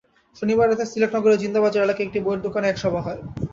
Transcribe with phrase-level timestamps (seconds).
[0.37, 3.21] শনিবার রাতে সিলেট নগরের জিন্দাবাজার এলাকার একটি বইয়ের দোকানে এক সভা হয়।